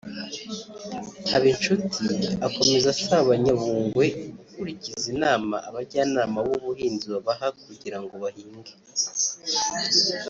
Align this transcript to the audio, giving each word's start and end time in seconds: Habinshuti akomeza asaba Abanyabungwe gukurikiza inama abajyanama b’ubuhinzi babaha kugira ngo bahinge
Habinshuti 1.31 2.03
akomeza 2.47 2.87
asaba 2.95 3.23
Abanyabungwe 3.25 4.05
gukurikiza 4.39 5.07
inama 5.15 5.55
abajyanama 5.69 6.37
b’ubuhinzi 6.47 7.05
babaha 7.13 7.47
kugira 7.65 7.97
ngo 8.01 8.13
bahinge 8.23 8.73